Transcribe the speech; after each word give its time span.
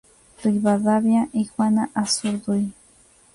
Rivadavia 0.43 1.29
y 1.31 1.45
Juana 1.45 1.91
Azurduy 1.93 2.73